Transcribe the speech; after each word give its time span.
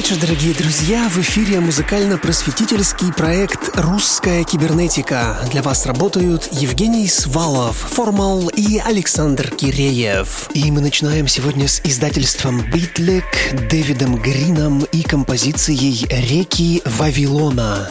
Вечер, 0.00 0.16
дорогие 0.16 0.54
друзья! 0.54 1.10
В 1.10 1.18
эфире 1.18 1.60
музыкально-просветительский 1.60 3.12
проект 3.12 3.68
«Русская 3.74 4.44
кибернетика». 4.44 5.36
Для 5.52 5.62
вас 5.62 5.84
работают 5.84 6.48
Евгений 6.52 7.06
Свалов, 7.06 7.76
Формал 7.76 8.48
и 8.48 8.78
Александр 8.78 9.50
Киреев. 9.50 10.48
И 10.54 10.70
мы 10.70 10.80
начинаем 10.80 11.28
сегодня 11.28 11.68
с 11.68 11.82
издательством 11.84 12.62
«Битлик», 12.70 13.26
Дэвидом 13.68 14.16
Грином 14.16 14.84
и 14.84 15.02
композицией 15.02 16.06
«Реки 16.08 16.80
Вавилона». 16.86 17.90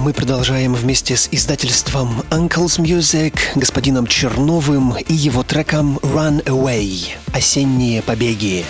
Мы 0.00 0.14
продолжаем 0.14 0.74
вместе 0.74 1.14
с 1.14 1.28
издательством 1.30 2.22
Uncle's 2.30 2.78
Music, 2.78 3.34
господином 3.54 4.06
Черновым 4.06 4.96
и 4.96 5.12
его 5.12 5.42
треком 5.42 5.98
Run 5.98 6.42
Away– 6.44 7.10
«Осенние 7.34 8.00
побеги». 8.00 8.64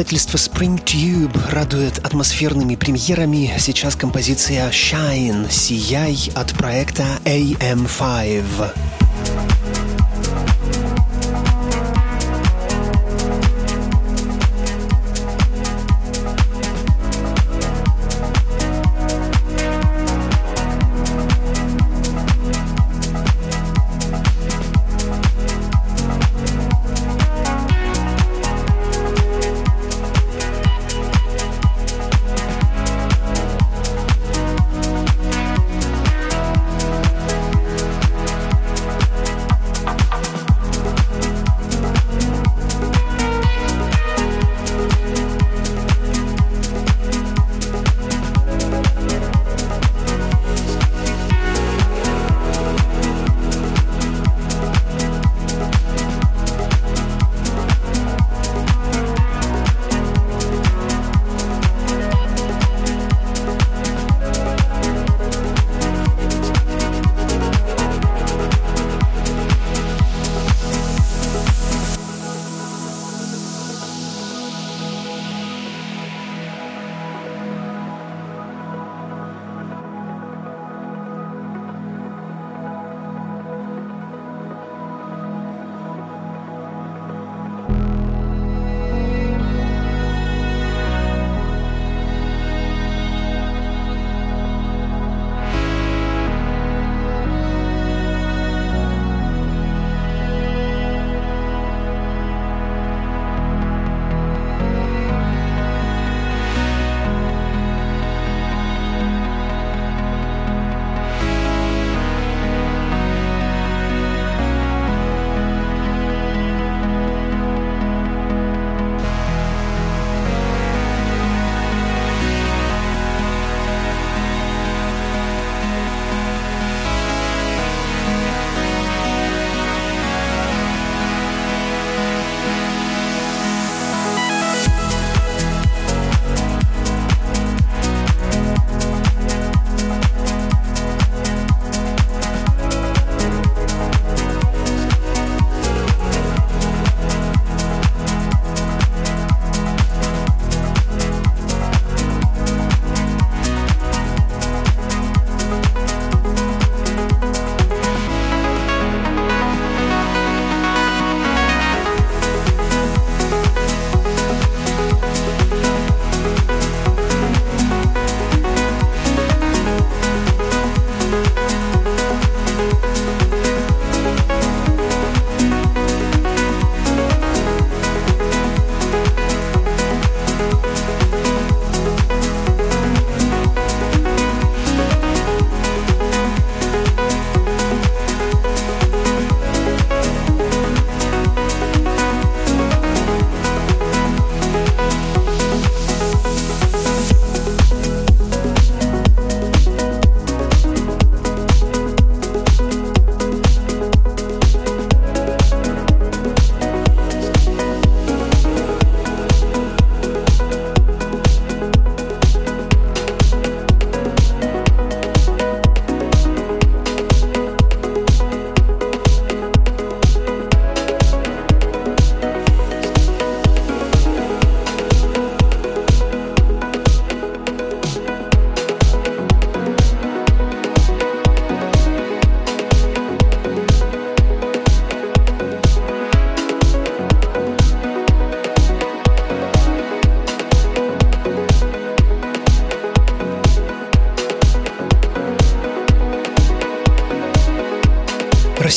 Издательство 0.00 0.38
Spring 0.38 0.82
Tube 0.82 1.38
радует 1.50 1.98
атмосферными 1.98 2.74
премьерами. 2.74 3.52
Сейчас 3.58 3.96
композиция 3.96 4.70
Shine, 4.70 5.50
Сияй 5.50 6.32
от 6.34 6.54
проекта 6.54 7.04
AM5. 7.26 8.89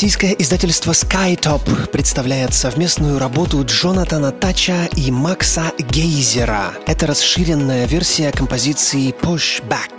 Российское 0.04 0.36
издательство 0.38 0.92
SkyTop 0.92 1.88
представляет 1.88 2.54
совместную 2.54 3.20
работу 3.20 3.64
Джонатана 3.64 4.34
Тача 4.34 4.90
и 4.98 5.10
Макса 5.12 5.72
Гейзера. 5.80 6.74
Это 6.86 7.08
расширенная 7.08 7.86
версия 7.86 8.34
композиции 8.34 9.16
Pushback. 9.22 9.93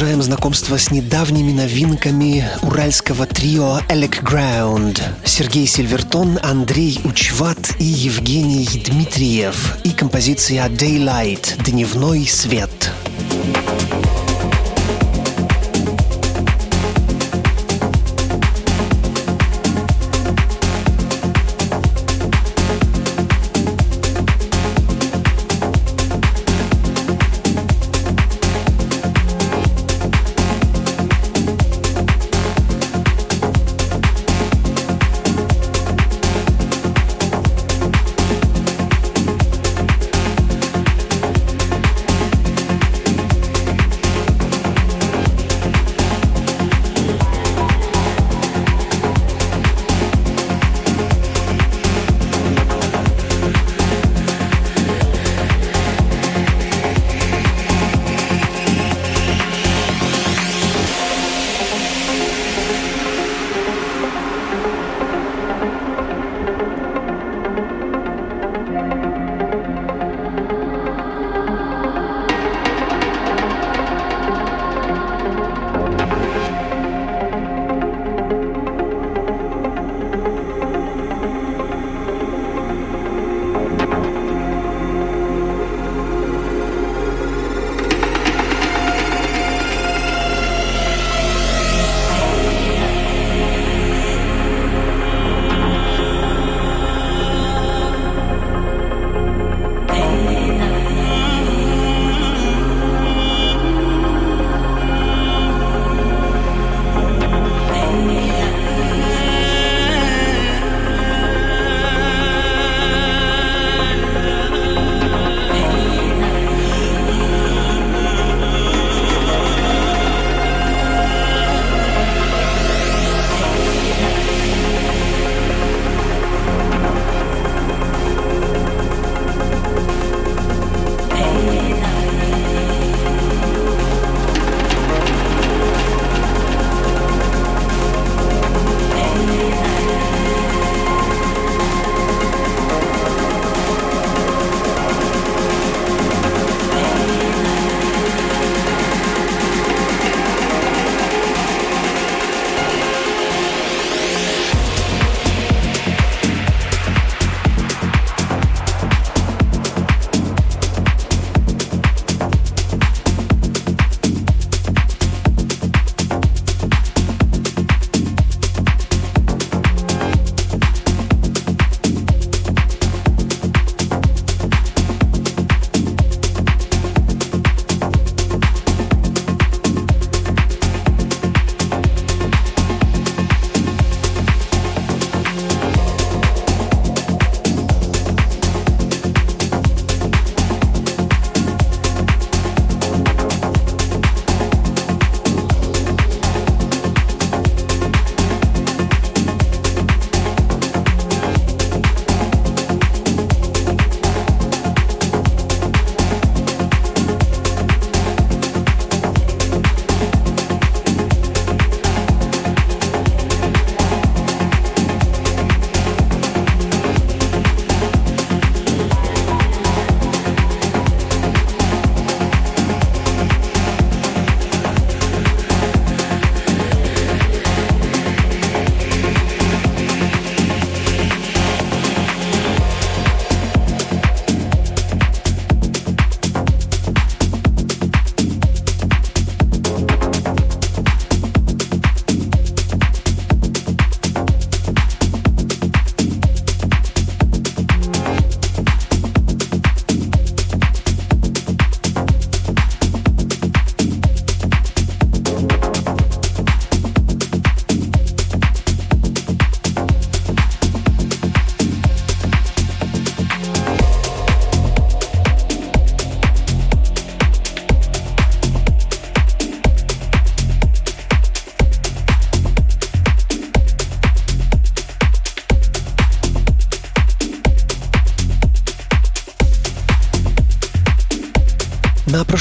Продолжаем 0.00 0.22
знакомство 0.22 0.78
с 0.78 0.90
недавними 0.90 1.52
новинками 1.52 2.48
уральского 2.62 3.26
трио 3.26 3.80
Elec 3.90 4.22
Ground. 4.22 4.98
Сергей 5.26 5.66
Сильвертон, 5.66 6.38
Андрей 6.42 6.98
Учват 7.04 7.78
и 7.78 7.84
Евгений 7.84 8.66
Дмитриев. 8.82 9.76
И 9.84 9.90
композиция 9.90 10.66
Daylight– 10.70 11.62
«Дневной 11.66 12.26
свет». 12.26 12.70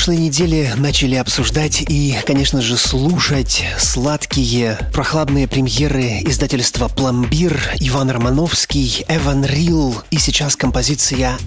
Прошлой 0.09 0.25
неделе 0.25 0.73
начали 0.75 1.13
обсуждать 1.17 1.83
и, 1.87 2.17
конечно 2.25 2.61
же, 2.61 2.77
слушать 2.77 3.63
сладкие, 3.77 4.75
прохладные 4.91 5.47
премьеры 5.47 6.21
издательства 6.23 6.87
«Пломбир», 6.87 7.61
Иван 7.79 8.09
Романовский, 8.09 9.05
Эван 9.07 9.45
Рил 9.45 10.01
и 10.09 10.17
сейчас 10.17 10.55
композиция 10.55 11.37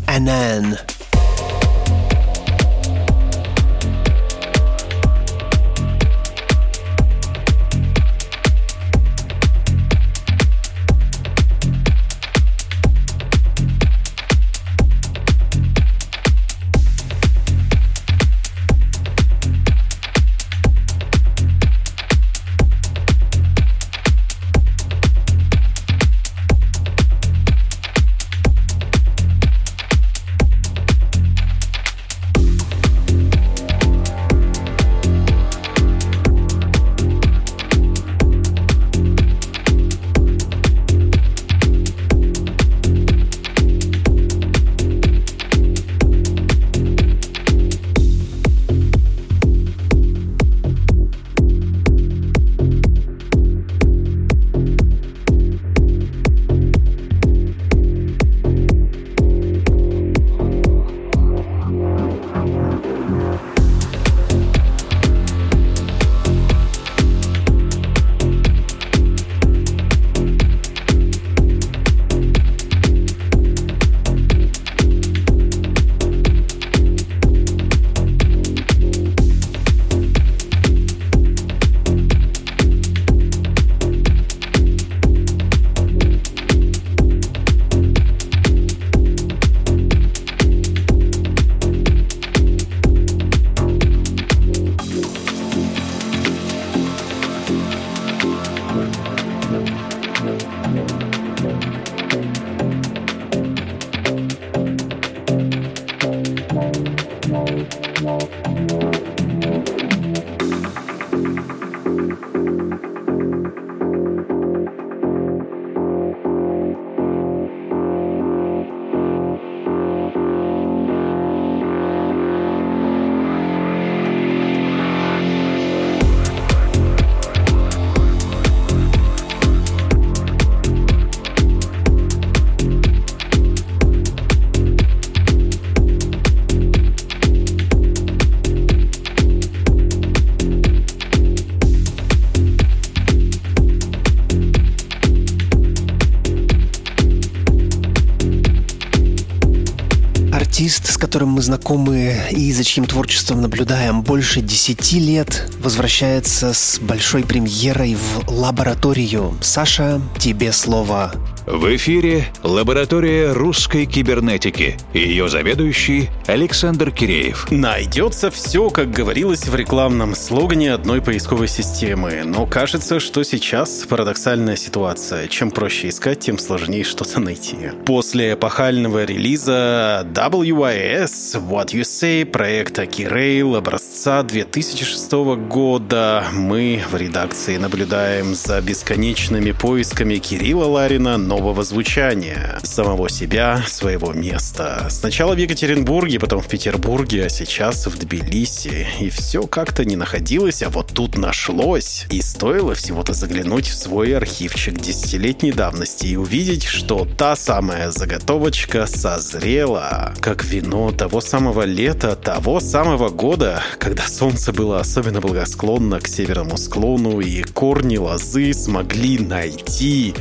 артист, 150.62 150.92
с 150.92 150.96
которым 150.96 151.30
мы 151.30 151.42
знакомы 151.42 152.14
и 152.30 152.52
за 152.52 152.62
чьим 152.62 152.84
творчеством 152.84 153.40
наблюдаем 153.40 154.02
больше 154.02 154.40
десяти 154.40 155.00
лет, 155.00 155.50
возвращается 155.58 156.52
с 156.52 156.78
большой 156.78 157.24
премьерой 157.24 157.96
в 157.96 158.30
лабораторию. 158.30 159.36
Саша, 159.40 160.00
тебе 160.20 160.52
слово. 160.52 161.12
В 161.44 161.74
эфире 161.74 162.26
лаборатория 162.44 163.32
русской 163.32 163.84
кибернетики. 163.84 164.76
Ее 164.94 165.28
заведующий 165.28 166.08
Александр 166.28 166.92
Киреев. 166.92 167.50
Найдется 167.50 168.30
все, 168.30 168.70
как 168.70 168.92
говорилось 168.92 169.48
в 169.48 169.54
рекламном 169.56 170.14
слогане 170.14 170.72
одной 170.72 171.02
поисковой 171.02 171.48
системы. 171.48 172.22
Но 172.24 172.46
кажется, 172.46 173.00
что 173.00 173.24
сейчас 173.24 173.84
парадоксальная 173.88 174.54
ситуация. 174.54 175.26
Чем 175.26 175.50
проще 175.50 175.88
искать, 175.88 176.20
тем 176.20 176.38
сложнее 176.38 176.84
что-то 176.84 177.18
найти. 177.18 177.72
После 177.86 178.34
эпохального 178.34 179.04
релиза 179.04 180.06
WIS 180.14 181.40
What 181.44 181.70
You 181.72 181.82
Say 181.82 182.24
проекта 182.24 182.84
Kirail 182.84 183.56
образца 183.56 184.22
2006 184.22 185.12
года 185.48 186.24
мы 186.32 186.80
в 186.88 186.96
редакции 186.96 187.56
наблюдаем 187.56 188.36
за 188.36 188.60
бесконечными 188.60 189.50
поисками 189.50 190.18
Кирилла 190.18 190.66
Ларина 190.66 191.18
нового 191.32 191.62
звучания, 191.62 192.58
самого 192.62 193.08
себя, 193.08 193.64
своего 193.66 194.12
места. 194.12 194.86
Сначала 194.90 195.34
в 195.34 195.38
Екатеринбурге, 195.38 196.20
потом 196.20 196.42
в 196.42 196.46
Петербурге, 196.46 197.24
а 197.24 197.28
сейчас 197.30 197.86
в 197.86 197.98
Тбилиси. 197.98 198.86
И 199.00 199.08
все 199.08 199.46
как-то 199.46 199.86
не 199.86 199.96
находилось, 199.96 200.62
а 200.62 200.68
вот 200.68 200.88
тут 200.88 201.16
нашлось. 201.16 202.04
И 202.10 202.20
стоило 202.20 202.74
всего-то 202.74 203.14
заглянуть 203.14 203.66
в 203.66 203.74
свой 203.74 204.14
архивчик 204.14 204.78
десятилетней 204.78 205.52
давности 205.52 206.08
и 206.08 206.16
увидеть, 206.16 206.64
что 206.64 207.06
та 207.16 207.34
самая 207.34 207.90
заготовочка 207.90 208.86
созрела, 208.86 210.12
как 210.20 210.44
вино 210.44 210.92
того 210.92 211.22
самого 211.22 211.62
лета, 211.62 212.14
того 212.14 212.60
самого 212.60 213.08
года, 213.08 213.62
когда 213.78 214.06
солнце 214.06 214.52
было 214.52 214.80
особенно 214.80 215.22
благосклонно 215.22 215.98
к 215.98 216.08
северному 216.08 216.58
склону, 216.58 217.20
и 217.20 217.42
корни 217.42 217.96
лозы 217.96 218.52
смогли 218.52 219.18
найти 219.18 220.14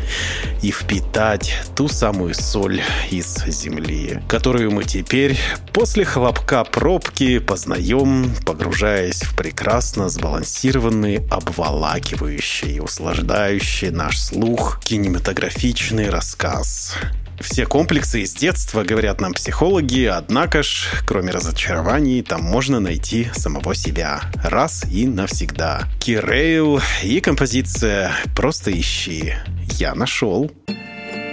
и 0.61 0.71
впитать 0.71 1.00
впитать 1.01 1.53
ту 1.75 1.87
самую 1.87 2.33
соль 2.33 2.81
из 3.09 3.43
земли, 3.45 4.21
которую 4.27 4.71
мы 4.71 4.83
теперь 4.83 5.37
после 5.73 6.05
хлопка 6.05 6.63
пробки 6.63 7.39
познаем, 7.39 8.33
погружаясь 8.45 9.21
в 9.23 9.35
прекрасно 9.35 10.09
сбалансированный, 10.09 11.21
обволакивающий, 11.29 12.79
услаждающий 12.79 13.89
наш 13.89 14.19
слух 14.19 14.79
кинематографичный 14.83 16.09
рассказ. 16.09 16.95
Все 17.41 17.65
комплексы 17.65 18.21
из 18.21 18.33
детства, 18.33 18.83
говорят 18.83 19.19
нам 19.19 19.33
психологи, 19.33 20.05
однако 20.05 20.63
ж, 20.63 20.87
кроме 21.05 21.31
разочарований, 21.31 22.21
там 22.21 22.41
можно 22.43 22.79
найти 22.79 23.29
самого 23.33 23.75
себя. 23.75 24.21
Раз 24.43 24.85
и 24.91 25.07
навсегда. 25.07 25.83
Кирейл 25.99 26.81
и 27.03 27.19
композиция 27.19 28.13
«Просто 28.35 28.71
ищи». 28.71 29.33
Я 29.79 29.95
нашел. 29.95 30.51
даже 30.61 31.21
в 31.21 31.30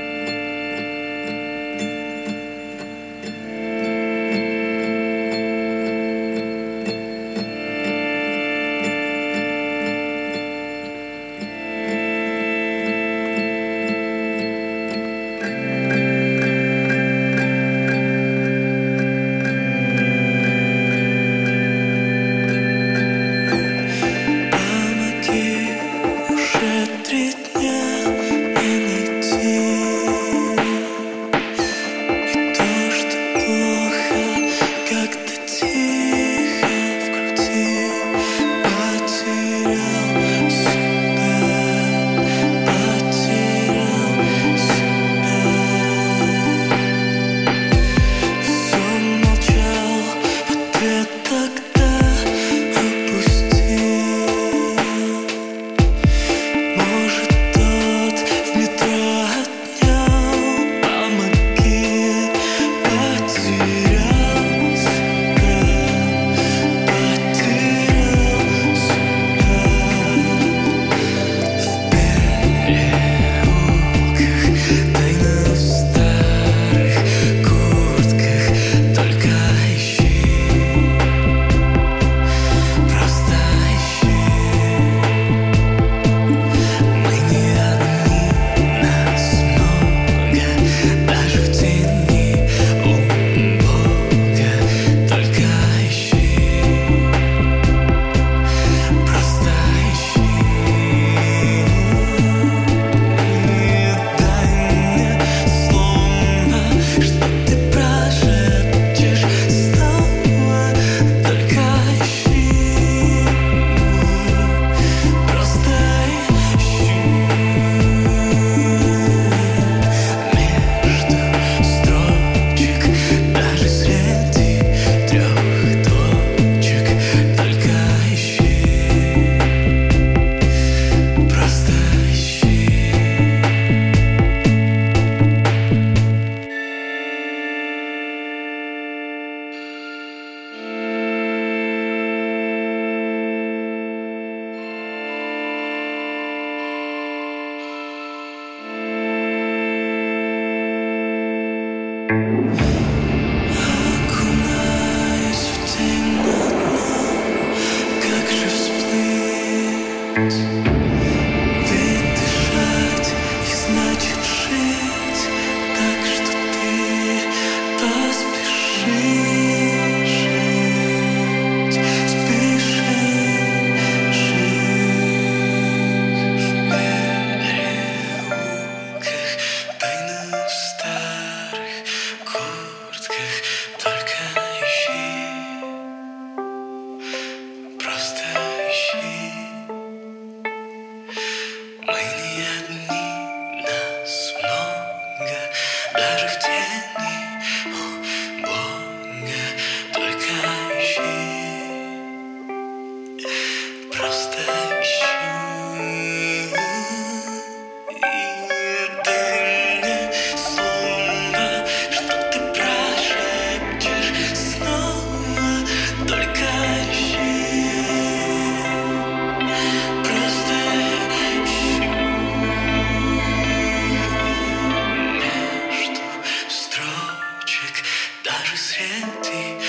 ışık 227.65 227.85
dar 228.25 228.55
renkli 228.81 229.68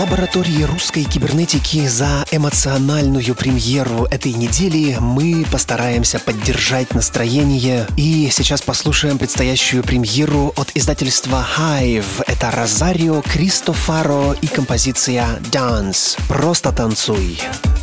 лаборатории 0.00 0.62
русской 0.62 1.04
кибернетики 1.04 1.86
за 1.86 2.24
эмоциональную 2.30 3.34
премьеру 3.34 4.06
этой 4.06 4.32
недели. 4.32 4.96
Мы 4.98 5.44
постараемся 5.52 6.18
поддержать 6.18 6.94
настроение. 6.94 7.86
И 7.98 8.30
сейчас 8.32 8.62
послушаем 8.62 9.18
предстоящую 9.18 9.82
премьеру 9.82 10.54
от 10.56 10.70
издательства 10.74 11.46
Hive. 11.58 12.24
Это 12.26 12.50
Розарио 12.50 13.20
Кристофаро 13.20 14.32
и 14.32 14.46
композиция 14.46 15.26
Dance. 15.52 16.18
Просто 16.26 16.72
танцуй. 16.72 17.38
На 17.74 17.79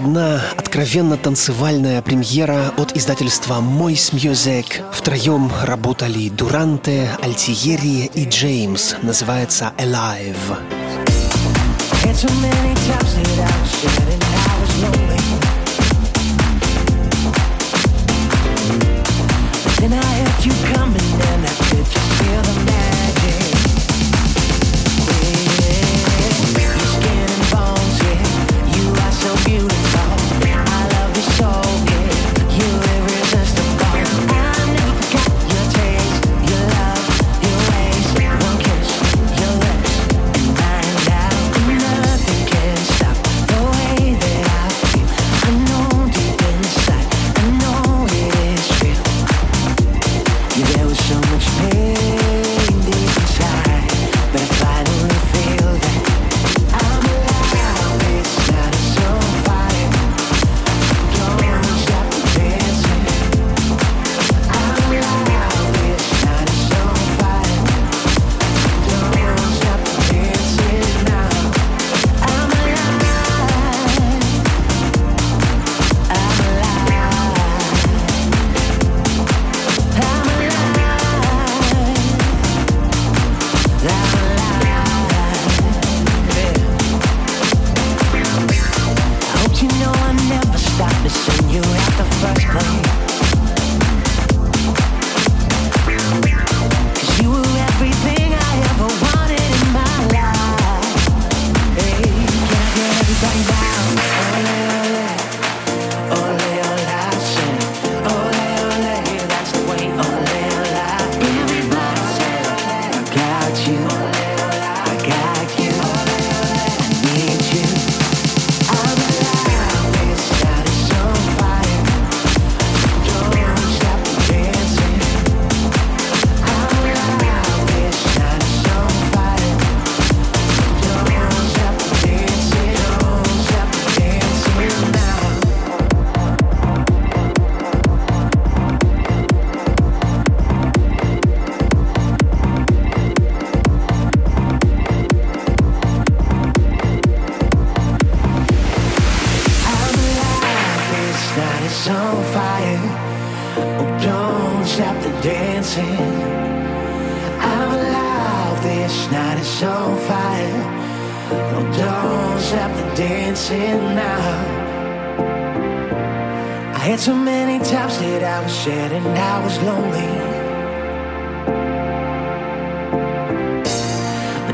одна 0.00 0.40
откровенно 0.56 1.18
танцевальная 1.18 2.00
премьера 2.00 2.72
от 2.78 2.96
издательства 2.96 3.60
«Мойс 3.60 4.12
Мьюзек». 4.14 4.82
Втроем 4.92 5.52
работали 5.62 6.30
Дуранте, 6.30 7.10
Альтиери 7.22 8.10
и 8.14 8.26
Джеймс. 8.26 8.94
Называется 9.02 9.72
«Alive». 9.76 10.36
Then 19.80 19.94
I 19.94 19.96
heard 19.96 20.44
you 20.44 20.52
coming 20.74 21.20
and 21.30 21.46
I 21.46 21.54
could 21.70 21.86
just 21.86 22.10
feel 22.20 22.42
the 22.42 22.64
night 22.66 22.99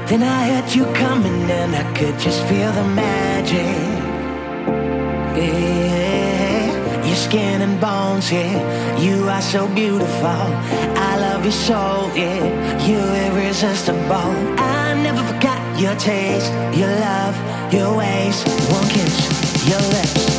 Then 0.08 0.22
I 0.22 0.46
heard 0.50 0.72
you 0.72 0.84
coming 0.94 1.50
and 1.50 1.74
I 1.74 1.82
could 1.94 2.16
just 2.20 2.40
feel 2.44 2.70
the 2.70 2.84
magic. 2.94 3.76
Yeah, 5.36 7.04
your 7.04 7.16
skin 7.16 7.60
and 7.60 7.80
bones, 7.80 8.30
yeah. 8.30 9.00
You 9.00 9.28
are 9.28 9.42
so 9.42 9.66
beautiful. 9.66 10.46
I 11.10 11.16
love 11.18 11.42
your 11.42 11.50
soul, 11.52 12.08
yeah. 12.14 12.86
You're 12.86 13.14
irresistible. 13.32 14.30
I 14.60 14.94
never 15.02 15.24
forgot 15.24 15.60
your 15.76 15.96
taste, 15.96 16.52
your 16.78 16.92
love, 17.00 17.34
your 17.74 17.98
ways. 17.98 18.44
One 18.70 18.88
kiss, 18.88 19.68
your 19.68 19.80
lips. 19.90 20.35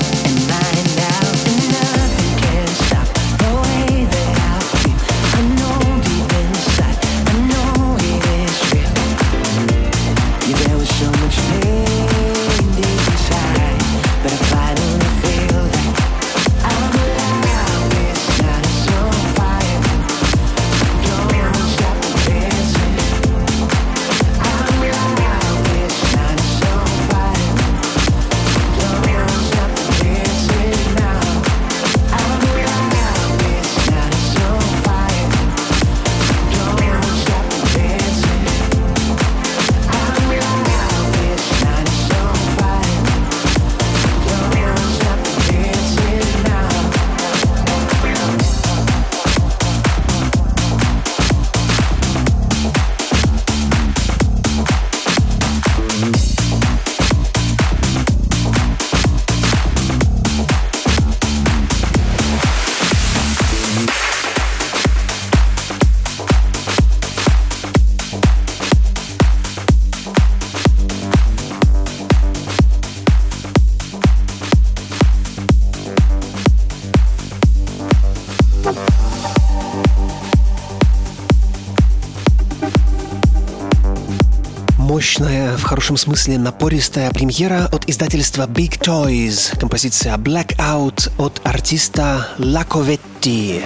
мощная, 84.97 85.55
в 85.57 85.61
хорошем 85.61 85.95
смысле 85.95 86.39
напористая 86.39 87.11
премьера 87.11 87.69
от 87.71 87.87
издательства 87.87 88.47
Big 88.47 88.79
Toys, 88.79 89.55
композиция 89.59 90.17
Blackout 90.17 91.11
от 91.19 91.39
артиста 91.43 92.27
Lacovetti. 92.39 93.63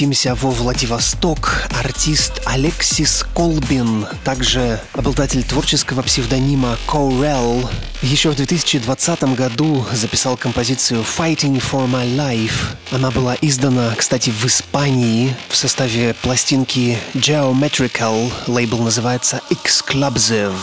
Переместимся 0.00 0.34
во 0.34 0.50
Владивосток. 0.50 1.68
Артист 1.78 2.40
Алексис 2.46 3.26
Колбин, 3.34 4.06
также 4.24 4.80
обладатель 4.94 5.42
творческого 5.44 6.00
псевдонима 6.00 6.78
Corel, 6.86 7.68
еще 8.00 8.30
в 8.30 8.36
2020 8.36 9.22
году 9.34 9.84
записал 9.92 10.38
композицию 10.38 11.02
Fighting 11.02 11.62
for 11.62 11.86
My 11.86 12.06
Life. 12.16 12.76
Она 12.90 13.10
была 13.10 13.36
издана, 13.42 13.94
кстати, 13.94 14.30
в 14.30 14.46
Испании 14.46 15.36
в 15.50 15.56
составе 15.56 16.14
пластинки 16.22 16.96
Geometrical. 17.12 18.32
Лейбл 18.46 18.78
называется 18.78 19.42
Exclusive. 19.50 20.54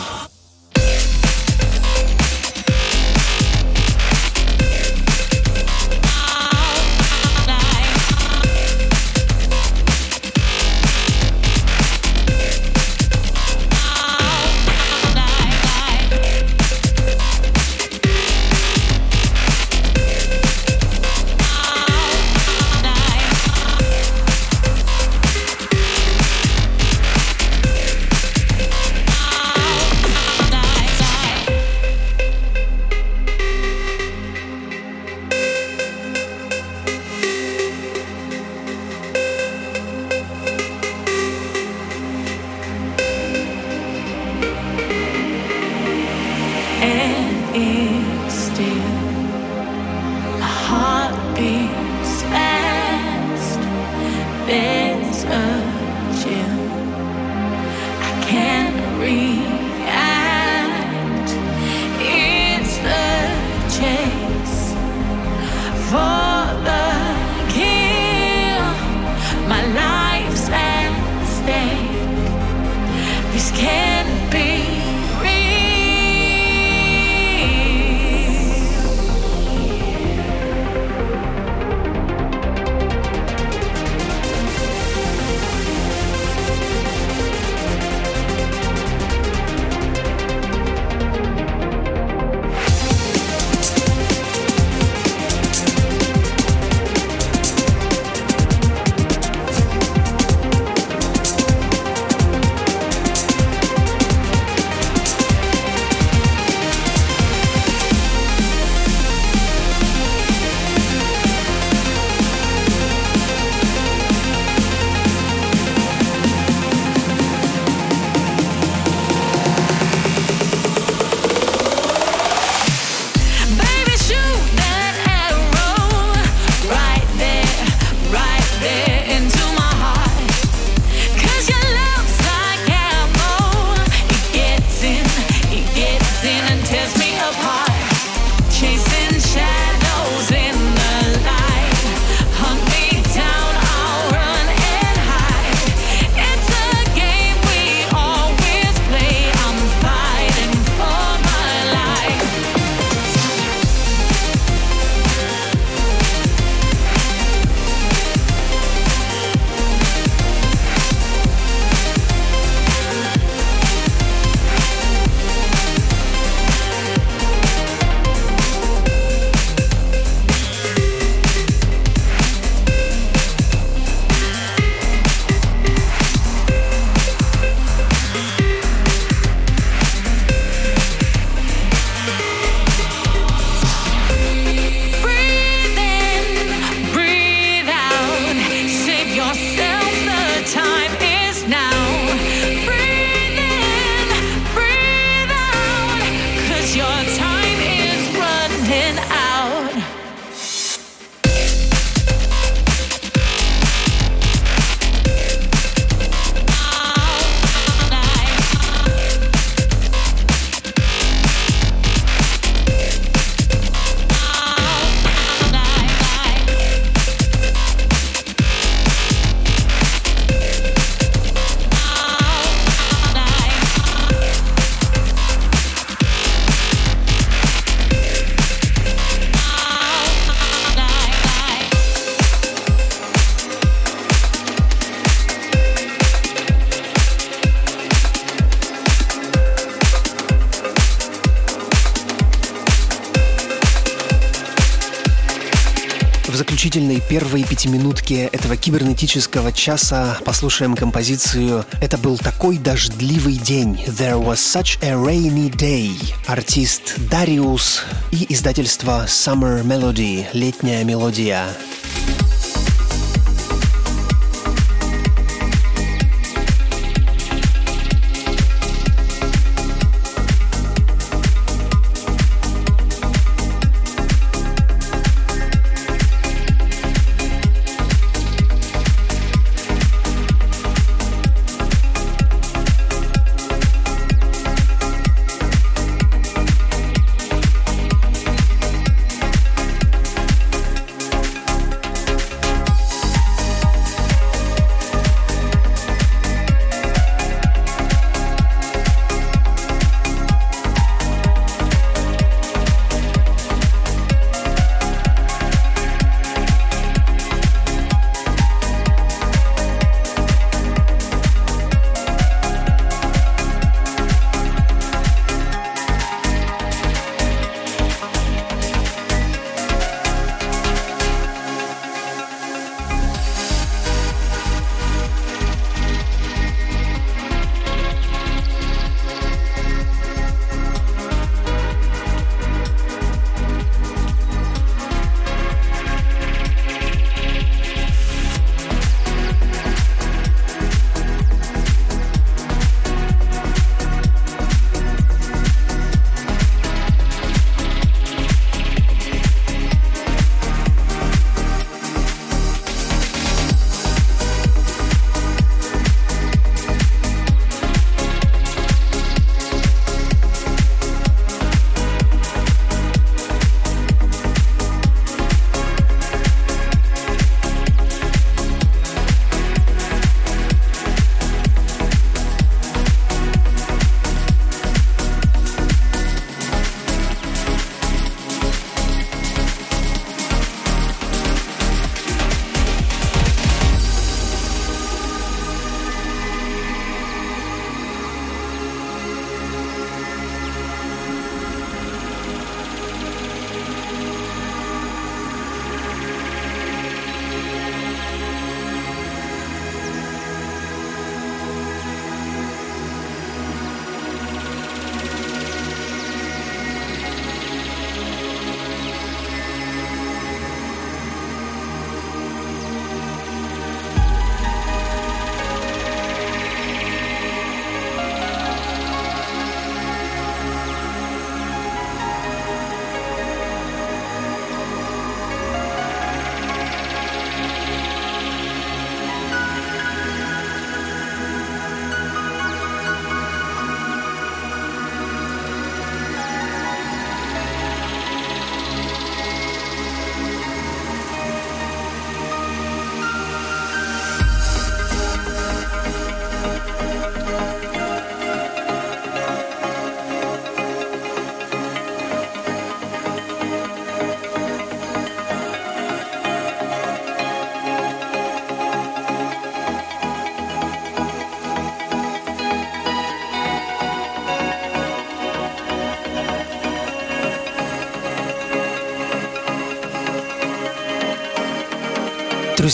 Первой 247.09 247.43
пятиминутке 247.43 248.25
этого 248.25 248.57
кибернетического 248.57 249.51
часа 249.51 250.17
послушаем 250.25 250.75
композицию 250.75 251.65
«Это 251.81 251.97
был 251.97 252.17
такой 252.17 252.57
дождливый 252.57 253.35
день» 253.35 253.75
«There 253.87 254.21
was 254.21 254.35
such 254.35 254.77
a 254.83 254.93
rainy 254.93 255.49
day» 255.49 255.91
артист 256.27 256.97
Дариус 257.09 257.83
и 258.11 258.25
издательство 258.33 259.05
Summer 259.07 259.63
Melody 259.63 260.25
«Летняя 260.33 260.83
мелодия». 260.83 261.47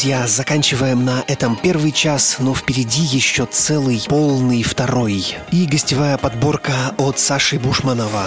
Друзья, 0.03 0.27
заканчиваем 0.27 1.05
на 1.05 1.23
этом 1.29 1.55
первый 1.55 1.93
час, 1.93 2.35
но 2.39 2.53
впереди 2.53 3.03
еще 3.03 3.45
целый 3.45 4.03
полный 4.09 4.61
второй. 4.61 5.37
И 5.49 5.65
гостевая 5.65 6.17
подборка 6.17 6.73
от 6.97 7.19
Саши 7.19 7.57
Бушманова. 7.57 8.23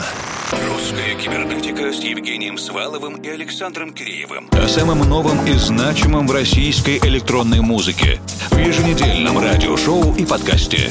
Русская 0.53 1.15
кибернетика 1.17 1.93
с 1.93 2.03
Евгением 2.03 2.57
Сваловым 2.57 3.17
и 3.17 3.29
Александром 3.29 3.93
Киреевым. 3.93 4.49
О 4.53 4.67
самом 4.67 5.01
новом 5.01 5.45
и 5.45 5.53
значимом 5.53 6.27
в 6.27 6.33
российской 6.33 6.97
электронной 6.97 7.61
музыке. 7.61 8.21
В 8.51 8.57
еженедельном 8.57 9.39
радиошоу 9.39 10.15
и 10.15 10.25
подкасте. 10.25 10.91